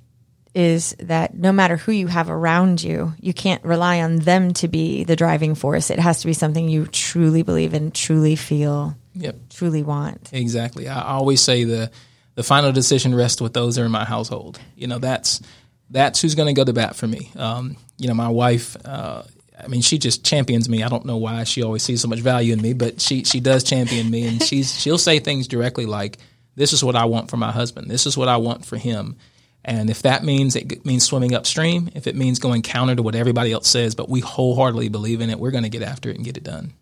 [0.55, 4.67] is that no matter who you have around you, you can't rely on them to
[4.67, 5.89] be the driving force.
[5.89, 10.29] It has to be something you truly believe in, truly feel, Yep, truly want.
[10.33, 10.87] exactly.
[10.87, 11.91] I always say the
[12.35, 14.59] the final decision rests with those that are in my household.
[14.77, 15.41] You know, that's
[15.89, 17.31] that's who's going to go to bat for me.
[17.35, 18.75] Um, you know, my wife.
[18.85, 19.23] Uh,
[19.61, 20.83] I mean, she just champions me.
[20.83, 23.39] I don't know why she always sees so much value in me, but she she
[23.39, 26.17] does champion me, and she's she'll say things directly like,
[26.55, 27.91] "This is what I want for my husband.
[27.91, 29.17] This is what I want for him."
[29.65, 33.15] And if that means it means swimming upstream, if it means going counter to what
[33.15, 36.15] everybody else says, but we wholeheartedly believe in it, we're going to get after it
[36.15, 36.73] and get it done.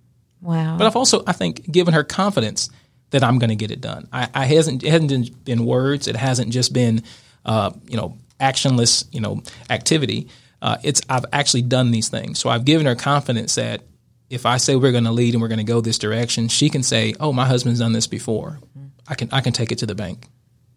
[0.42, 0.78] Wow.
[0.78, 2.70] But I've also, I think, given her confidence
[3.10, 4.08] that I'm going to get it done.
[4.14, 6.08] I, I hasn't it hasn't been words.
[6.08, 7.04] It hasn't just been,
[7.46, 10.28] uh, you know, actionless, you know, activity.
[10.62, 12.40] Uh, it's I've actually done these things.
[12.40, 13.82] So I've given her confidence that
[14.30, 16.70] if I say we're going to lead and we're going to go this direction, she
[16.70, 18.60] can say, "Oh, my husband's done this before.
[19.08, 20.28] I can I can take it to the bank.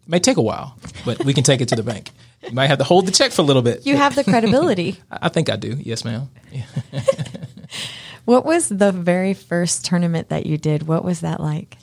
[0.03, 2.11] It may take a while, but we can take it to the bank.
[2.43, 3.85] You might have to hold the check for a little bit.
[3.85, 4.97] you have the credibility.
[5.11, 5.77] I think I do.
[5.79, 6.29] Yes, ma'am.
[6.51, 6.65] Yeah.
[8.25, 10.87] what was the very first tournament that you did?
[10.87, 11.77] What was that like?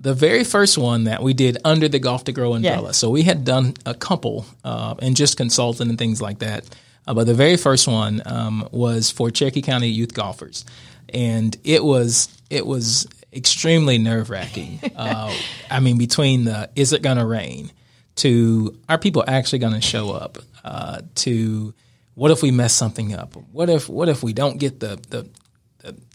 [0.00, 2.88] The very first one that we did under the Golf2Grow umbrella.
[2.88, 2.98] Yes.
[2.98, 6.64] So we had done a couple uh, and just consulting and things like that.
[7.06, 10.64] Uh, but the very first one um, was for Cherokee County youth golfers,
[11.08, 14.78] and it was it was extremely nerve wracking.
[14.96, 15.34] uh,
[15.70, 17.72] I mean, between the is it going to rain
[18.16, 21.72] to are people actually going to show up uh, to
[22.14, 23.36] what if we mess something up?
[23.52, 25.47] What if what if we don't get the the the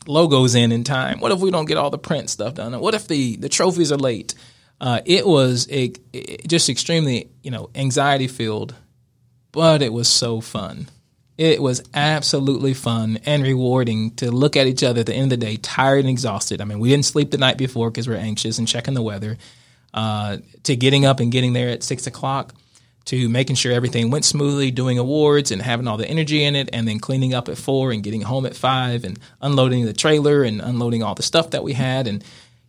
[0.07, 1.19] logos in in time?
[1.19, 2.79] What if we don't get all the print stuff done?
[2.79, 4.35] What if the, the trophies are late?
[4.81, 8.75] Uh, it was a, it- just extremely, you know, anxiety filled,
[9.51, 10.87] but it was so fun.
[11.37, 15.39] It was absolutely fun and rewarding to look at each other at the end of
[15.39, 16.61] the day, tired and exhausted.
[16.61, 19.37] I mean, we didn't sleep the night before because we're anxious and checking the weather.
[19.93, 22.53] Uh, to getting up and getting there at six o'clock,
[23.05, 26.69] to making sure everything went smoothly, doing awards and having all the energy in it,
[26.71, 30.43] and then cleaning up at four and getting home at five and unloading the trailer
[30.43, 32.23] and unloading all the stuff that we had and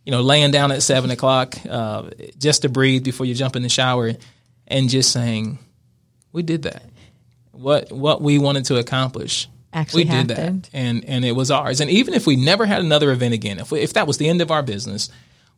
[0.05, 3.63] you know laying down at seven o'clock uh, just to breathe before you jump in
[3.63, 4.11] the shower
[4.67, 5.57] and just saying
[6.31, 6.83] we did that.
[7.51, 10.63] What what we wanted to accomplish Actually we did happened.
[10.63, 11.79] that and and it was ours.
[11.79, 14.27] And even if we never had another event again if we, if that was the
[14.27, 15.09] end of our business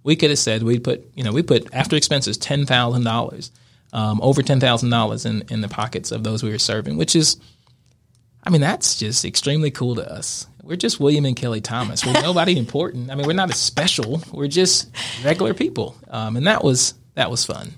[0.03, 3.51] we could have said we put you know we put after expenses ten thousand dollars
[3.93, 7.15] um, over ten thousand dollars in in the pockets of those we were serving which
[7.15, 7.37] is
[8.43, 12.05] I mean that's just extremely cool to us we're just William and Kelly Thomas.
[12.05, 13.09] We're nobody important.
[13.09, 14.21] I mean, we're not as special.
[14.31, 14.91] We're just
[15.23, 17.73] regular people, um, and that was that was fun.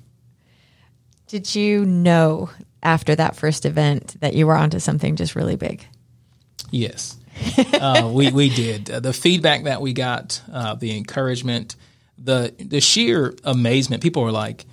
[1.28, 2.50] Did you know
[2.82, 5.86] after that first event that you were onto something just really big?
[6.72, 7.18] Yes,
[7.80, 8.90] uh, we we did.
[8.90, 11.76] Uh, the feedback that we got, uh, the encouragement,
[12.18, 14.02] the the sheer amazement.
[14.02, 14.66] People were like,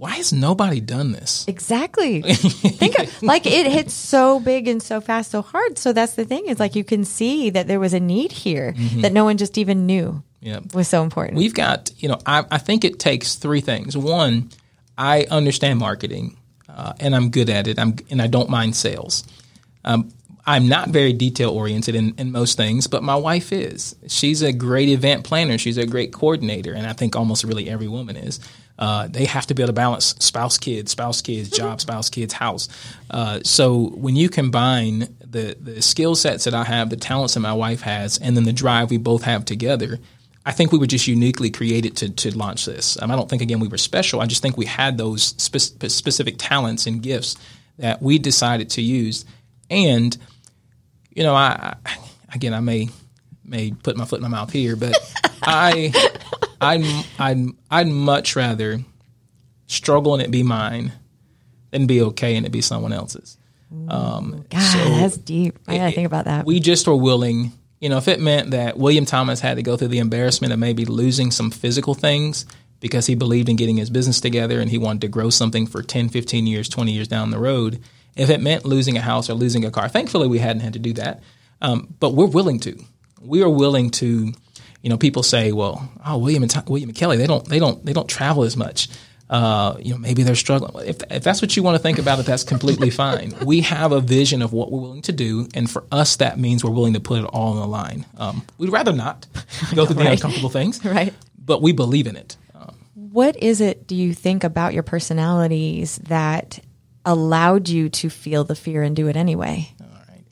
[0.00, 2.22] "Why has nobody done this?" Exactly.
[2.80, 5.76] Think of, like it hit so big and so fast, so hard.
[5.78, 8.74] So that's the thing is like you can see that there was a need here
[9.02, 10.60] that no one just even knew Yeah.
[10.74, 11.36] was so important.
[11.38, 13.96] We've got, you know, I, I think it takes three things.
[13.96, 14.48] One,
[14.96, 16.36] I understand marketing,
[16.68, 17.78] uh, and I'm good at it.
[17.78, 19.22] I'm and I don't mind sales.
[19.84, 20.10] Um,
[20.46, 23.94] I'm not very detail oriented in, in most things, but my wife is.
[24.08, 25.58] She's a great event planner.
[25.58, 28.40] She's a great coordinator, and I think almost really every woman is.
[28.80, 32.32] Uh, they have to be able to balance spouse, kids, spouse, kids, job, spouse, kids,
[32.32, 32.66] house.
[33.10, 37.40] Uh, so when you combine the the skill sets that I have, the talents that
[37.40, 39.98] my wife has, and then the drive we both have together,
[40.46, 43.00] I think we were just uniquely created to to launch this.
[43.00, 44.22] Um, I don't think again we were special.
[44.22, 47.36] I just think we had those spe- specific talents and gifts
[47.78, 49.26] that we decided to use.
[49.68, 50.16] And
[51.10, 51.96] you know, I, I
[52.32, 52.88] again I may
[53.44, 54.94] may put my foot in my mouth here, but
[55.42, 55.92] I
[56.60, 56.84] I'd,
[57.18, 58.80] I'd I'd much rather
[59.66, 60.92] struggle and it be mine
[61.70, 63.36] than be okay and it be someone else's.
[63.88, 65.58] Um, God, so that's deep.
[65.68, 66.44] I gotta it- think about that.
[66.44, 69.76] we just were willing, you know, if it meant that William Thomas had to go
[69.76, 72.46] through the embarrassment of maybe losing some physical things
[72.80, 75.82] because he believed in getting his business together and he wanted to grow something for
[75.82, 77.78] 10, 15 years, 20 years down the road,
[78.16, 80.78] if it meant losing a house or losing a car, thankfully we hadn't had to
[80.80, 81.22] do that.
[81.62, 82.76] Um, but we're willing to.
[83.20, 84.32] We are willing to,
[84.82, 87.84] you know, people say, well, oh, William and, William and Kelly, they don't, they don't,
[87.84, 88.88] they don't travel as much.
[89.28, 90.88] Uh, you know, maybe they're struggling.
[90.88, 93.32] If, if that's what you want to think about it, that's completely fine.
[93.44, 96.64] We have a vision of what we're willing to do, and for us, that means
[96.64, 98.06] we're willing to put it all on the line.
[98.18, 99.26] Um, we'd rather not
[99.74, 100.12] go through the Right.
[100.14, 101.14] uncomfortable things, Right.
[101.38, 102.36] But we believe in it.
[102.54, 106.58] Um, What is it, do you think, about your personalities that
[107.04, 109.70] allowed you to feel the fear and do it anyway?
[109.80, 110.24] All right.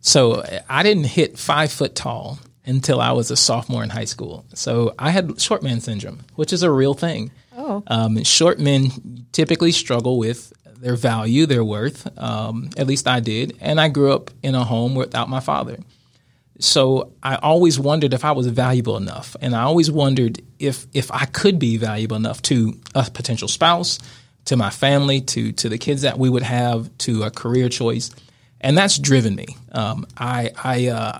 [0.00, 4.44] So I didn't hit five foot tall until I was a sophomore in high school.
[4.54, 7.30] So I had short man syndrome, which is a real thing.
[7.56, 7.82] Oh.
[7.86, 12.06] Um, short men typically struggle with their value, their worth.
[12.18, 13.56] Um, at least I did.
[13.60, 15.78] And I grew up in a home without my father.
[16.60, 21.10] So I always wondered if I was valuable enough, and I always wondered if if
[21.10, 23.98] I could be valuable enough to a potential spouse,
[24.44, 28.10] to my family, to to the kids that we would have, to a career choice,
[28.60, 29.56] and that's driven me.
[29.72, 31.18] Um, I I uh,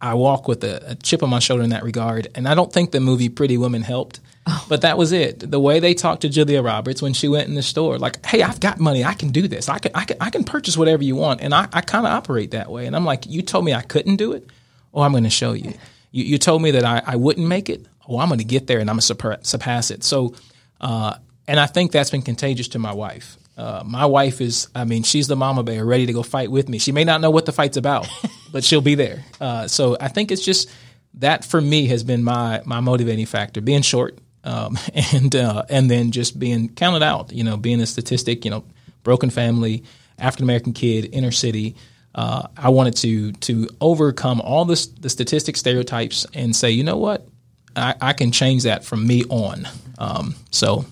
[0.00, 2.72] I walk with a, a chip on my shoulder in that regard, and I don't
[2.72, 4.20] think the movie Pretty Woman helped.
[4.68, 5.50] But that was it.
[5.50, 8.42] The way they talked to Julia Roberts when she went in the store, like, "Hey,
[8.42, 9.04] I've got money.
[9.04, 9.68] I can do this.
[9.68, 12.12] I can, I can, I can purchase whatever you want." And I, I kind of
[12.12, 12.86] operate that way.
[12.86, 14.48] And I'm like, "You told me I couldn't do it.
[14.94, 15.72] Oh, I'm going to show you.
[16.12, 16.24] you.
[16.24, 17.86] You told me that I, I wouldn't make it.
[18.08, 20.34] Oh, I'm going to get there and I'm going to surpass it." So,
[20.80, 21.16] uh,
[21.48, 23.38] and I think that's been contagious to my wife.
[23.56, 26.68] Uh, my wife is, I mean, she's the mama bear ready to go fight with
[26.68, 26.78] me.
[26.78, 28.06] She may not know what the fight's about,
[28.52, 29.24] but she'll be there.
[29.40, 30.70] Uh, so I think it's just
[31.14, 33.60] that for me has been my my motivating factor.
[33.60, 34.78] Being short, um,
[35.12, 37.32] and uh, and then just being counted out.
[37.32, 38.44] You know, being a statistic.
[38.44, 38.64] You know,
[39.02, 39.84] broken family,
[40.18, 41.76] African American kid, inner city.
[42.14, 46.96] Uh, I wanted to to overcome all this the statistic stereotypes and say, you know
[46.96, 47.26] what,
[47.74, 49.68] I, I can change that from me on.
[49.98, 50.84] Um, so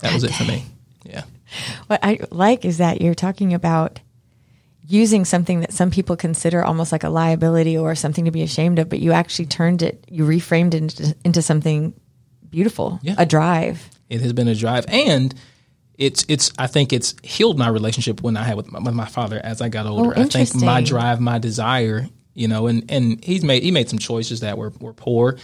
[0.00, 0.64] that was it for me.
[1.86, 4.00] What I like is that you're talking about
[4.86, 8.78] using something that some people consider almost like a liability or something to be ashamed
[8.78, 11.92] of, but you actually turned it, you reframed it into, into something
[12.50, 13.14] beautiful, Yeah.
[13.18, 13.90] a drive.
[14.08, 15.34] It has been a drive, and
[15.98, 16.52] it's it's.
[16.58, 19.60] I think it's healed my relationship when I had with my, with my father as
[19.60, 20.18] I got oh, older.
[20.18, 23.98] I think my drive, my desire, you know, and and he's made he made some
[23.98, 25.36] choices that were were poor,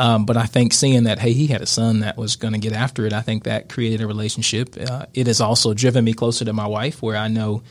[0.00, 2.58] um, but I think seeing that hey, he had a son that was going to
[2.58, 3.12] get after it.
[3.12, 4.74] I think that created a relationship.
[4.80, 7.62] Uh, it has also driven me closer to my wife, where I know.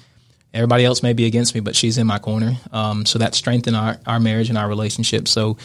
[0.52, 2.58] Everybody else may be against me, but she's in my corner.
[2.72, 5.28] Um, so that strengthened our, our marriage and our relationship.
[5.28, 5.58] So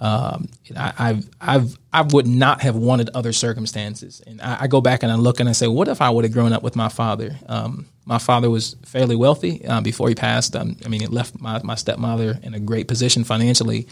[0.00, 4.22] um, I, I've, I've, I would not have wanted other circumstances.
[4.26, 6.24] And I, I go back and I look and I say, what if I would
[6.24, 7.36] have grown up with my father?
[7.46, 10.56] Um, my father was fairly wealthy uh, before he passed.
[10.56, 13.86] Um, I mean, it left my, my stepmother in a great position financially,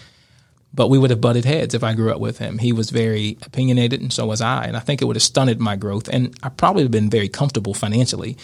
[0.73, 2.59] but we would have butted heads if I grew up with him.
[2.59, 4.65] He was very opinionated, and so was I.
[4.65, 6.09] And I think it would have stunted my growth.
[6.09, 8.37] And I probably have been very comfortable financially.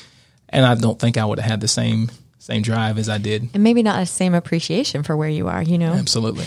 [0.48, 3.48] And I don't think I would have had the same same drive as I did.
[3.54, 5.92] And maybe not the same appreciation for where you are, you know?
[5.94, 6.44] Absolutely.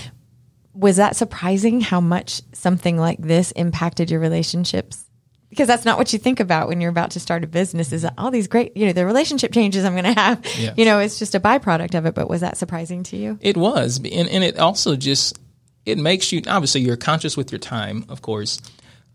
[0.76, 5.04] Was that surprising how much something like this impacted your relationships?
[5.50, 8.06] because that's not what you think about when you're about to start a business is
[8.18, 10.74] all these great you know the relationship changes i'm going to have Yes.
[10.78, 13.56] you know it's just a byproduct of it but was that surprising to you It
[13.56, 15.40] was, and, and it also just
[15.88, 18.60] it makes you obviously you're conscious with your time, of course,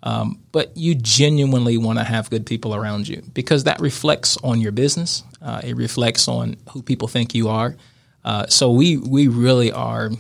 [0.03, 4.61] um, but you genuinely want to have good people around you because that reflects on
[4.61, 5.23] your business.
[5.43, 7.77] Uh, it reflects on who people think you are.
[8.25, 10.11] Uh, so we we really are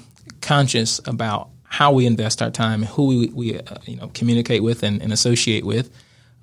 [0.42, 4.62] conscious about how we invest our time, and who we, we uh, you know communicate
[4.62, 5.90] with and, and associate with.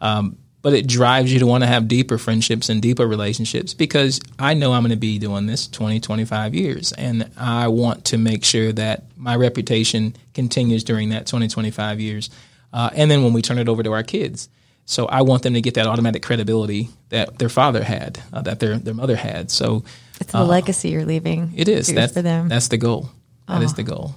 [0.02, 4.19] Um, but it drives you to want to have deeper friendships and deeper relationships because
[4.38, 6.91] I know I'm going to be doing this 20, 25 years.
[6.93, 12.30] And I want to make sure that my reputation continues during that 20, 25 years.
[12.74, 14.50] Uh, and then when we turn it over to our kids.
[14.86, 18.60] So I want them to get that automatic credibility that their father had, uh, that
[18.60, 19.52] their, their mother had.
[19.52, 19.84] So
[20.19, 21.93] it's the legacy you're leaving Uh, it is.
[21.93, 23.10] That's, for them that's the goal.
[23.48, 24.15] That is the goal.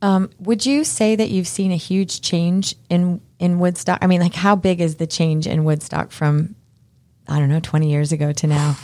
[0.00, 3.98] Um, would you say that you've seen a huge change in in woodstock?
[4.00, 6.54] I mean like how big is the change in woodstock from
[7.28, 8.76] i don't know 20 years ago to now?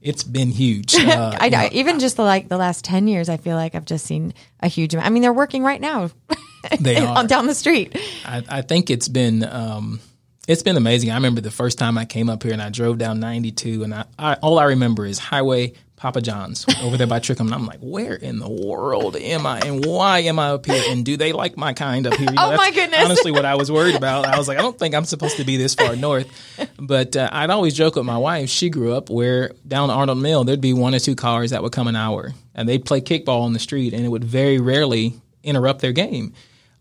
[0.00, 0.94] It's been huge.
[0.98, 3.84] Uh, I, I even just the, like the last 10 years i feel like i've
[3.84, 5.06] just seen a huge amount.
[5.06, 6.10] I mean they're working right now.
[6.78, 7.18] They are.
[7.18, 7.96] on down the street.
[8.24, 10.00] I, I think it's been um,
[10.46, 11.10] it's been amazing.
[11.10, 13.94] I remember the first time I came up here and I drove down 92, and
[13.94, 17.40] I, I all I remember is Highway Papa John's over there by Trickum.
[17.40, 20.82] And I'm like, where in the world am I, and why am I up here?
[20.88, 22.30] And do they like my kind up here?
[22.30, 23.04] You Oh, my goodness.
[23.04, 25.44] Honestly, what I was worried about, I was like, I don't think I'm supposed to
[25.44, 26.26] be this far north.
[26.78, 28.48] But uh, I'd always joke with my wife.
[28.48, 31.72] She grew up where down Arnold Mill there'd be one or two cars that would
[31.72, 35.20] come an hour, and they'd play kickball on the street, and it would very rarely
[35.42, 36.32] interrupt their game.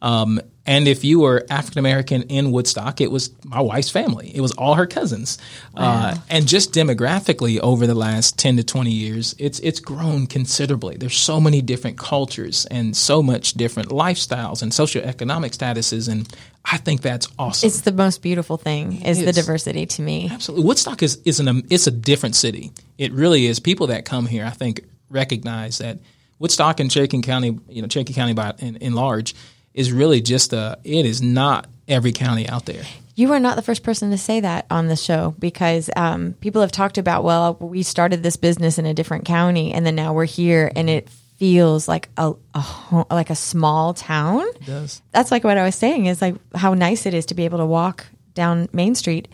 [0.02, 4.32] Um, and if you were African American in Woodstock, it was my wife's family.
[4.36, 5.40] It was all her cousins.
[5.76, 10.96] Uh, and just demographically over the last 10 to 20 years, it's, it's grown considerably.
[10.96, 16.08] There's so many different cultures and so much different lifestyles and socioeconomic statuses.
[16.08, 16.32] And
[16.64, 17.66] I think that's awesome.
[17.66, 20.68] it's the most beautiful thing is the diversity to me Absolutely.
[20.68, 22.72] Woodstock is, is an, it's a different city.
[23.00, 23.60] It really is.
[23.60, 25.98] People that come here, I think, recognize that
[26.38, 29.34] Woodstock and Cherokee County, you know, Cherokee County by in, in large,
[29.74, 32.84] is really just a, it is not every county out there.
[33.16, 36.62] You are not the first person to say that on the show because um, people
[36.62, 40.14] have talked about, well, we started this business in a different county and then now
[40.14, 44.42] we're here and it feels like a, a ho- like a small town.
[44.62, 45.02] It does.
[45.12, 47.58] That's like what I was saying is like how nice it is to be able
[47.60, 49.28] to walk down Main Street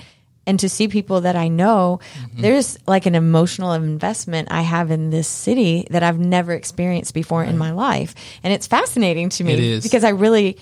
[0.47, 1.99] and to see people that I know.
[2.19, 2.41] Mm-hmm.
[2.41, 7.43] There's like an emotional investment I have in this city that I've never experienced before
[7.43, 10.57] in my life, and it's fascinating to me because I really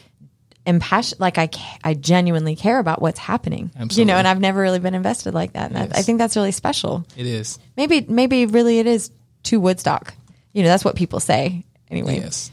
[0.66, 1.20] am passionate.
[1.20, 1.50] Like I,
[1.84, 3.72] I genuinely care about what's happening.
[3.92, 5.72] You know, and I've never really been invested like that.
[5.72, 7.06] And I, I think that's really special.
[7.18, 7.60] It is.
[7.76, 9.12] Maybe, maybe really it is
[9.44, 10.14] to Woodstock.
[10.54, 12.20] You know, that's what people say anyway.
[12.20, 12.50] Yes.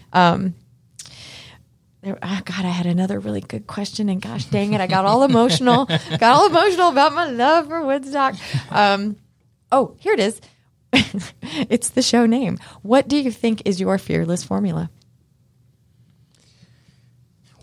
[2.03, 5.05] There, oh God, I had another really good question, and gosh dang it, I got
[5.05, 5.85] all emotional.
[6.19, 8.37] got all emotional about my love for Woodstock.
[8.71, 9.17] Um,
[9.71, 10.41] oh, here it is.
[11.43, 12.59] it's the show name.
[12.83, 14.91] What do you think is your fearless formula?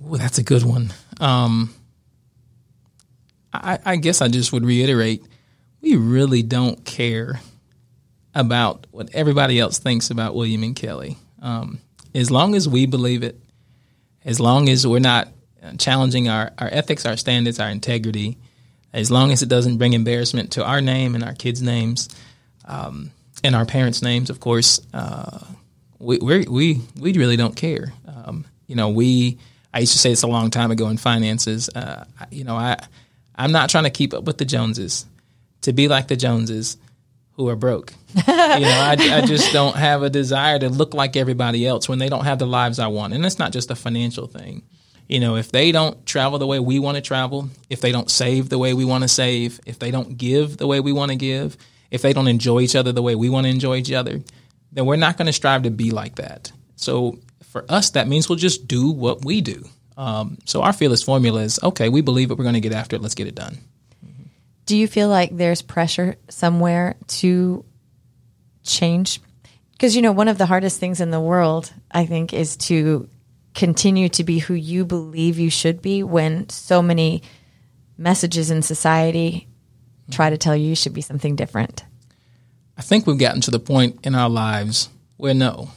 [0.05, 0.93] Ooh, that's a good one.
[1.19, 1.73] Um,
[3.51, 5.23] I, I guess I just would reiterate
[5.81, 7.39] we really don't care
[8.33, 11.17] about what everybody else thinks about William and Kelly.
[11.41, 11.79] Um,
[12.13, 13.39] as long as we believe it,
[14.27, 15.29] as long as we're not
[15.79, 18.37] challenging our, our ethics, our standards, our integrity,
[18.93, 22.09] as long as it doesn't bring embarrassment to our name and our kids' names,
[22.65, 23.11] um,
[23.43, 25.39] and our parents' names, of course, uh,
[25.99, 27.93] we we we really don't care.
[28.05, 29.37] Um, you know, we
[29.73, 31.69] I used to say this a long time ago in finances.
[31.69, 32.77] Uh, you know, I
[33.35, 35.05] I'm not trying to keep up with the Joneses.
[35.61, 36.77] To be like the Joneses,
[37.37, 37.93] who are broke.
[38.15, 41.99] you know, I, I just don't have a desire to look like everybody else when
[41.99, 43.13] they don't have the lives I want.
[43.13, 44.63] And it's not just a financial thing.
[45.07, 48.11] You know, if they don't travel the way we want to travel, if they don't
[48.11, 51.11] save the way we want to save, if they don't give the way we want
[51.11, 51.55] to give,
[51.91, 54.21] if they don't enjoy each other the way we want to enjoy each other,
[54.73, 56.51] then we're not going to strive to be like that.
[56.75, 59.63] So for us, that means we'll just do what we do.
[59.95, 62.95] Um, so our fearless formula is okay, we believe it, we're going to get after
[62.95, 63.59] it, let's get it done.
[64.67, 67.65] Do you feel like there's pressure somewhere to
[68.63, 69.21] change?
[69.71, 73.09] Because, you know, one of the hardest things in the world, I think, is to
[73.55, 77.23] continue to be who you believe you should be when so many
[77.97, 79.47] messages in society
[80.11, 81.83] try to tell you you should be something different.
[82.77, 85.69] I think we've gotten to the point in our lives where no,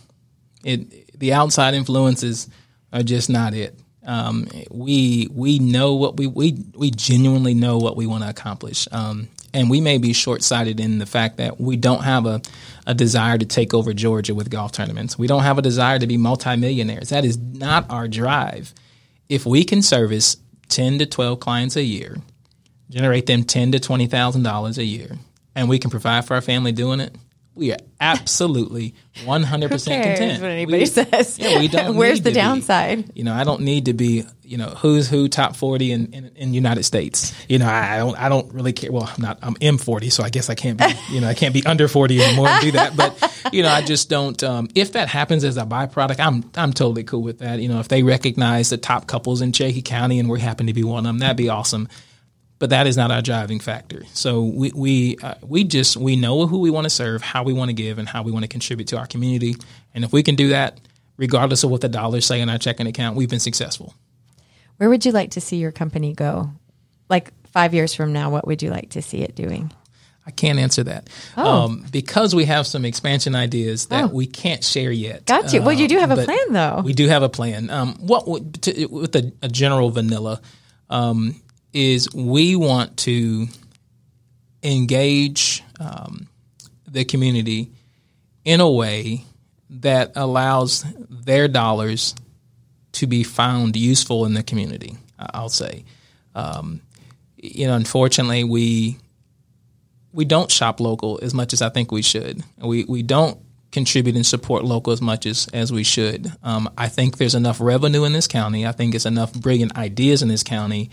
[0.64, 2.48] it the outside influences
[2.92, 3.78] are just not it.
[4.06, 8.88] Um, we we know what we we we genuinely know what we want to accomplish,
[8.92, 12.40] um, and we may be short sighted in the fact that we don't have a
[12.86, 15.18] a desire to take over Georgia with golf tournaments.
[15.18, 17.10] We don't have a desire to be multimillionaires.
[17.10, 18.72] That is not our drive.
[19.28, 20.38] If we can service
[20.70, 22.16] 10 to 12 clients a year,
[22.88, 25.18] generate them 10 to $20,000 a year,
[25.54, 27.14] and we can provide for our family doing it,
[27.60, 30.40] we are absolutely 100% content.
[30.40, 31.38] What anybody we, says.
[31.38, 32.40] Yeah, we don't Where's the to be.
[32.40, 33.12] downside?
[33.14, 36.26] You know, I don't need to be, you know, who's who top 40 in, in,
[36.36, 37.34] in United States.
[37.50, 38.90] You know, I don't, I don't really care.
[38.90, 41.52] Well, I'm not, I'm M40, so I guess I can't be, you know, I can't
[41.52, 42.96] be under 40 anymore and do that.
[42.96, 46.72] But, you know, I just don't, um, if that happens as a byproduct, I'm, I'm
[46.72, 47.60] totally cool with that.
[47.60, 50.72] You know, if they recognize the top couples in Cherokee County and we happen to
[50.72, 51.88] be one of them, that'd be awesome
[52.60, 54.04] but that is not our driving factor.
[54.14, 57.52] So we we uh, we just we know who we want to serve, how we
[57.52, 59.56] want to give, and how we want to contribute to our community.
[59.94, 60.78] And if we can do that,
[61.16, 63.94] regardless of what the dollars say in our checking account, we've been successful.
[64.76, 66.52] Where would you like to see your company go?
[67.08, 69.72] Like five years from now, what would you like to see it doing?
[70.26, 71.62] I can't answer that Oh.
[71.64, 74.06] um, because we have some expansion ideas that Oh.
[74.08, 75.24] we can't share yet.
[75.26, 75.60] Got you.
[75.62, 76.82] Well, you do have a plan, though.
[76.84, 77.68] We do have a plan.
[77.70, 80.40] Um, what would- to, with a, a general vanilla
[80.90, 81.34] um,
[81.72, 83.46] is we want to
[84.62, 86.28] engage um,
[86.86, 87.70] the community
[88.44, 89.24] in a way
[89.70, 92.14] that allows their dollars
[92.92, 94.96] to be found useful in the community.
[95.18, 95.84] I'll say,
[96.34, 96.80] um,
[97.36, 98.98] you know, unfortunately, we
[100.12, 102.42] we don't shop local as much as I think we should.
[102.58, 103.38] We we don't
[103.70, 106.32] contribute and support local as much as, as we should.
[106.42, 108.66] Um, I think there's enough revenue in this county.
[108.66, 110.90] I think it's enough brilliant ideas in this county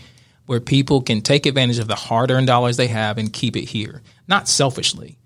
[0.48, 3.66] where people can take advantage of the hard earned dollars they have and keep it
[3.66, 5.18] here, not selfishly,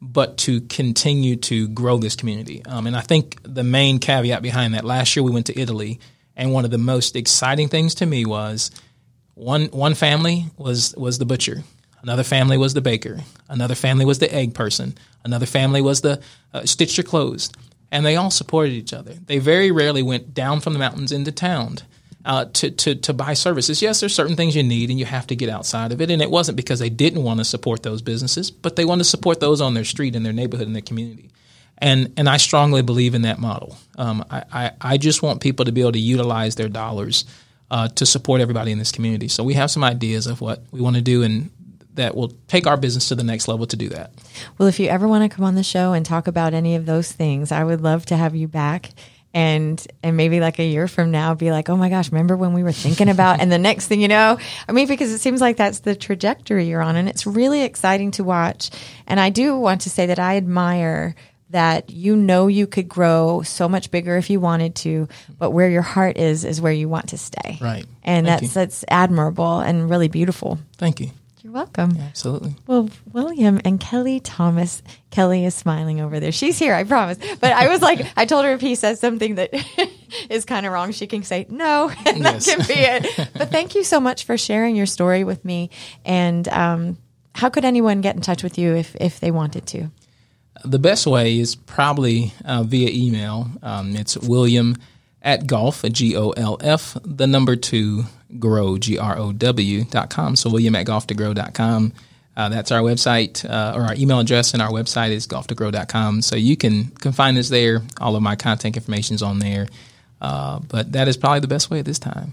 [0.00, 2.64] but to continue to grow this community.
[2.64, 5.98] Um, and I think the main caveat behind that last year we went to Italy,
[6.36, 8.70] and one of the most exciting things to me was
[9.34, 11.64] one one family was was the butcher,
[12.02, 13.18] another family was the baker,
[13.48, 16.22] another family was the egg person, another family was the
[16.54, 17.50] uh, stitch your clothes,
[17.90, 19.14] and they all supported each other.
[19.14, 21.78] They very rarely went down from the mountains into town.
[22.28, 23.80] Uh, to, to, to buy services.
[23.80, 26.10] Yes, there's certain things you need and you have to get outside of it.
[26.10, 29.08] And it wasn't because they didn't want to support those businesses, but they wanted to
[29.08, 31.30] support those on their street, in their neighborhood, in their community.
[31.78, 33.78] And, and I strongly believe in that model.
[33.96, 37.24] Um, I, I, I just want people to be able to utilize their dollars
[37.70, 39.28] uh, to support everybody in this community.
[39.28, 41.50] So we have some ideas of what we want to do and
[41.94, 44.12] that will take our business to the next level to do that.
[44.58, 46.84] Well, if you ever want to come on the show and talk about any of
[46.84, 48.90] those things, I would love to have you back.
[49.34, 52.54] And and maybe like a year from now, be like, oh my gosh, remember when
[52.54, 53.40] we were thinking about?
[53.40, 56.66] and the next thing you know, I mean, because it seems like that's the trajectory
[56.66, 58.70] you're on, and it's really exciting to watch.
[59.06, 61.14] And I do want to say that I admire
[61.50, 65.08] that you know you could grow so much bigger if you wanted to,
[65.38, 67.58] but where your heart is is where you want to stay.
[67.60, 67.86] Right.
[68.02, 68.48] And Thank that's you.
[68.48, 70.58] that's admirable and really beautiful.
[70.76, 71.10] Thank you.
[71.48, 71.96] You're welcome.
[71.96, 72.54] Absolutely.
[72.66, 76.30] Well, William and Kelly Thomas, Kelly is smiling over there.
[76.30, 77.16] She's here, I promise.
[77.40, 79.48] But I was like, I told her if he says something that
[80.28, 82.44] is kind of wrong, she can say no, and Yes.
[82.44, 83.30] that can be it.
[83.32, 85.70] But thank you so much for sharing your story with me.
[86.04, 86.98] And um,
[87.34, 89.90] how could anyone get in touch with you if, if they wanted to?
[90.66, 93.50] The best way is probably uh, via email.
[93.62, 94.76] Um, it's William
[95.22, 98.04] at golf, G O L F, the number two,
[98.38, 100.36] grow, G R O W dot com.
[100.36, 101.92] So William at golf to grow dot com.
[102.36, 105.54] Uh, that's our website, uh, or our email address, and our website is golf to
[105.54, 106.22] grow dot com.
[106.22, 107.82] So you can, can find us there.
[108.00, 109.66] All of my contact information is on there.
[110.20, 112.32] Uh, but that is probably the best way at this time.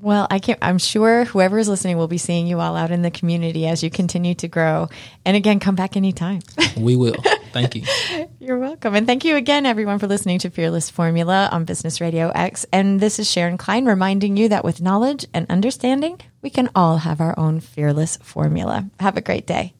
[0.00, 3.02] Well, I can't, I'm sure whoever is listening will be seeing you all out in
[3.02, 4.88] the community as you continue to grow.
[5.24, 6.40] And again, come back anytime.
[6.76, 7.14] We will.
[7.52, 7.84] Thank you.
[8.40, 8.96] You're welcome.
[8.96, 12.66] And thank you again, everyone, for listening to Fearless Formula on Business RadioX.
[12.72, 16.98] And this is Sharon Klein reminding you that with knowledge and understanding, we can all
[16.98, 18.90] have our own fearless formula.
[18.98, 19.74] Have a great day.